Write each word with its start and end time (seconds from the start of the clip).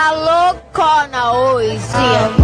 ficar 0.00 0.12
loucona 0.14 1.32
hoje. 1.32 2.39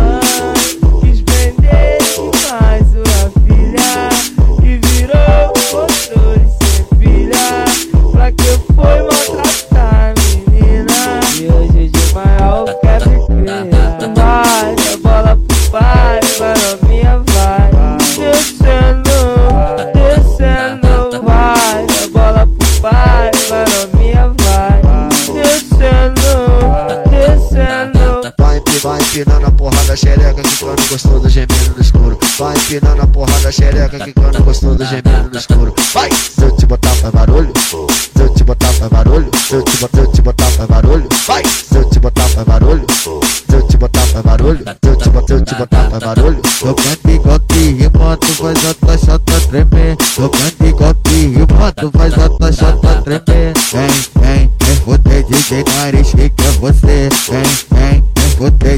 Empinando 29.16 29.46
a 29.46 29.50
porrada 29.50 29.96
xereca, 29.96 30.42
quicando 30.42 30.82
gostoso, 30.90 31.28
gemendo 31.30 31.74
no 31.74 31.80
escuro. 31.80 32.18
Vai 32.38 32.54
empinando 32.54 33.02
a 33.02 33.06
porrada 33.06 33.50
xereca, 33.50 33.98
quicando 33.98 34.42
gostoso, 34.44 34.84
gemendo 34.84 35.30
no 35.30 35.38
escuro. 35.38 35.74
Vai! 35.94 36.10
Se 36.12 36.42
eu 36.42 36.50
te 36.54 36.66
botar 36.66 36.90
faz 36.90 37.14
barulho, 37.14 37.52
se 37.58 38.20
eu 38.20 38.28
te 38.34 38.44
botar 38.44 38.72
faz 38.74 38.90
barulho, 38.90 39.30
se 39.34 39.54
eu 39.54 39.62
te 39.62 40.20
botar, 40.20 40.44
eu 40.44 40.50
faz 40.50 40.68
barulho. 40.68 41.08
Vai! 41.26 41.42
Se 41.46 41.78
eu 41.78 41.88
te 41.88 41.98
botar 41.98 42.28
faz 42.28 42.46
barulho, 42.46 42.86
se 42.92 43.54
eu 43.54 43.62
te 43.62 43.76
botar 43.78 44.00
faz 44.00 44.24
barulho, 44.24 44.58
se 44.58 44.90
eu 44.90 44.96
te 44.96 45.08
botar, 45.08 45.26
se 45.26 45.32
eu 45.32 45.44
te 45.44 45.54
botar 45.54 45.90
faz 45.90 46.04
barulho. 46.04 46.42
Eu 46.62 46.74
canto 46.74 47.10
igual 47.10 48.16
que 48.18 48.26
tu 48.26 48.34
faz 48.34 48.66
a 48.66 48.74
tua 48.74 48.98
chota 48.98 49.40
tremer. 49.48 49.96
Eu 50.18 50.28
canto 50.28 50.66
igual 50.66 50.94
que 50.94 51.80
tu 51.80 51.90
faz 51.90 52.12
a 52.18 52.28
tua 52.28 52.52
chota 52.52 53.02
tremer. 53.02 53.54
Vem, 53.72 53.90
vem, 54.20 54.50
vem 54.60 54.76
fuder 54.84 55.24
DJ 55.24 55.64
Nariz, 55.74 56.10
que 56.10 56.22
é 56.22 56.50
você? 56.60 57.08
Vem, 57.30 57.75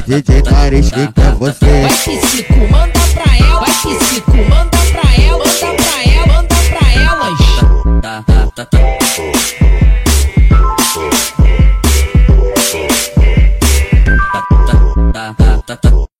DJ 0.01 0.41
Nariz, 0.43 0.89
que 0.89 0.99
é 0.99 1.31
você? 1.37 1.81
Vai 1.81 1.89
psico, 1.89 2.59
manda 2.71 2.99
pra 3.13 3.37
ela. 3.37 3.59
Vai 3.59 3.71
psico, 3.71 4.37
manda 4.49 4.77
pra 4.91 5.01
ela. 5.23 5.37
Manda 5.39 5.73
pra 5.75 6.03
ela, 6.03 6.27
manda 6.27 6.55
pra 6.69 6.85
elas. 6.93 7.39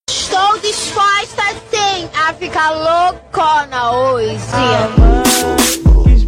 Estou 0.10 0.60
disposta 0.60 1.44
sim 1.72 2.10
a 2.14 2.34
ficar 2.34 2.72
loucona 2.72 3.92
hoje. 3.92 4.38
Quis 6.04 6.24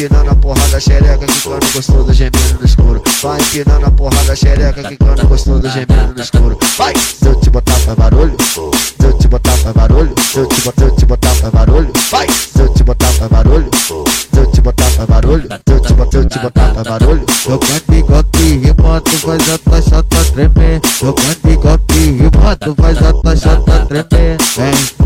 empinando 0.00 0.30
a 0.30 0.34
porrada 0.34 0.80
xereca, 0.80 1.26
quicando 1.26 1.66
gostoso, 1.74 2.12
gemendo 2.14 2.58
no 2.58 2.64
escuro. 2.64 3.02
Vai 3.22 3.38
empinando 3.38 3.86
a 3.86 3.90
porrada 3.90 4.34
xereca, 4.34 4.82
quicando 4.82 5.28
gostoso, 5.28 5.68
gemendo 5.68 6.14
no 6.14 6.22
escuro. 6.22 6.58
Vai! 6.78 6.94
Se 6.96 7.26
eu 7.26 7.34
te 7.34 7.50
botar 7.50 7.74
faz 7.74 7.98
barulho, 7.98 8.34
se 8.40 9.04
eu 9.04 9.12
te 9.18 9.28
botar 9.28 9.56
faz 9.58 9.74
barulho, 9.74 10.14
se 10.18 10.38
eu 10.38 10.46
te 10.46 10.60
botar, 10.62 10.84
eu 10.84 10.96
te 10.96 11.04
botar 11.06 11.34
faz 11.34 11.52
barulho. 11.52 11.92
Vai! 12.10 12.26
Se 12.30 12.62
eu 12.62 12.72
te 12.72 12.82
botar 12.82 13.06
faz 13.08 13.30
barulho, 13.30 13.70
se 13.76 14.38
eu 14.38 14.46
te 14.46 14.60
botar 14.62 14.84
faz 14.84 15.08
barulho, 15.08 15.42
se 15.42 15.72
eu 15.74 15.80
te 15.80 15.92
botar, 15.92 16.18
eu 16.18 16.28
te 16.28 16.38
botar 16.38 16.74
faz 16.74 16.86
barulho. 16.88 17.26
Eu 17.46 17.58
canto 17.58 17.94
igual 17.94 18.24
que 18.24 18.42
rima, 18.42 19.00
tu 19.02 19.10
faz 19.18 19.50
a 19.50 19.58
tua 19.58 19.82
chota 19.82 20.24
tremer. 20.32 20.80
Eu 21.02 21.12
canto 21.12 21.50
igual 21.50 21.78
que 21.86 21.98
rima, 21.98 22.56
tu 22.56 22.74
faz 22.74 23.02
a 23.02 23.12
tua 23.12 23.36
chota 23.36 23.86
tremer. 23.86 24.38
Vem 24.56 24.99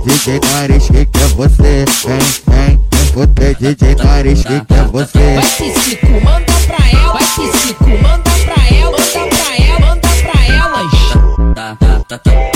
DJ 0.00 0.40
Paris, 0.40 0.86
que 0.86 1.06
que 1.06 1.18
é 1.18 1.26
você? 1.28 1.84
Vem, 2.06 2.18
vem, 2.48 2.80
vem 2.90 3.06
fuder 3.12 3.56
DJ 3.56 3.96
Paris, 3.96 4.42
que 4.42 4.64
que 4.64 4.74
é 4.74 4.84
você? 4.84 5.34
Vai 5.34 5.44
psico, 5.44 6.06
manda 6.24 6.52
pra 6.66 6.90
ela, 6.90 7.12
vai 7.12 7.24
psico, 7.24 7.88
manda 7.88 8.30
pra 8.44 8.76
ela, 8.76 8.90
manda 8.90 9.28
pra 9.28 9.64
ela, 9.64 9.80
manda 9.80 10.08
pra 10.08 10.46
elas. 10.46 11.54
Tá, 11.54 11.76
tá, 11.76 12.04
tá, 12.08 12.18
tá. 12.18 12.18
tá, 12.18 12.30
tá. 12.30 12.51